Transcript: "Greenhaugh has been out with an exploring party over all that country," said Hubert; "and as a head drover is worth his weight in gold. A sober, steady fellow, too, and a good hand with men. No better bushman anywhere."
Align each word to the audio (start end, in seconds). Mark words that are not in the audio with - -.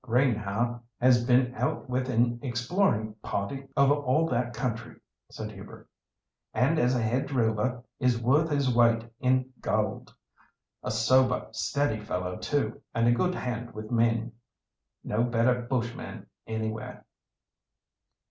"Greenhaugh 0.03 0.79
has 0.99 1.23
been 1.25 1.53
out 1.53 1.87
with 1.87 2.09
an 2.09 2.39
exploring 2.41 3.13
party 3.21 3.67
over 3.77 3.93
all 3.93 4.27
that 4.29 4.51
country," 4.51 4.95
said 5.29 5.51
Hubert; 5.51 5.87
"and 6.55 6.79
as 6.79 6.95
a 6.95 7.01
head 7.03 7.27
drover 7.27 7.83
is 7.99 8.19
worth 8.19 8.49
his 8.49 8.67
weight 8.73 9.03
in 9.19 9.51
gold. 9.61 10.11
A 10.81 10.89
sober, 10.89 11.45
steady 11.51 11.99
fellow, 11.99 12.35
too, 12.37 12.81
and 12.95 13.07
a 13.07 13.11
good 13.11 13.35
hand 13.35 13.75
with 13.75 13.91
men. 13.91 14.31
No 15.03 15.21
better 15.23 15.61
bushman 15.61 16.25
anywhere." 16.47 17.05